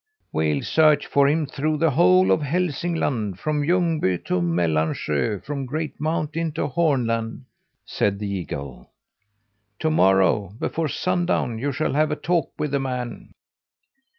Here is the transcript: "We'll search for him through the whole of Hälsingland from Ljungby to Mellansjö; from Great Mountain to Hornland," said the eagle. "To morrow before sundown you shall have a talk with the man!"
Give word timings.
"We'll 0.31 0.63
search 0.63 1.05
for 1.05 1.27
him 1.29 1.45
through 1.45 1.77
the 1.77 1.91
whole 1.91 2.31
of 2.31 2.41
Hälsingland 2.41 3.37
from 3.37 3.61
Ljungby 3.61 4.25
to 4.25 4.41
Mellansjö; 4.41 5.43
from 5.45 5.67
Great 5.67 5.99
Mountain 6.01 6.53
to 6.53 6.65
Hornland," 6.65 7.43
said 7.85 8.17
the 8.17 8.27
eagle. 8.27 8.89
"To 9.77 9.91
morrow 9.91 10.55
before 10.57 10.87
sundown 10.87 11.59
you 11.59 11.71
shall 11.71 11.93
have 11.93 12.09
a 12.09 12.15
talk 12.15 12.49
with 12.57 12.71
the 12.71 12.79
man!" 12.79 13.29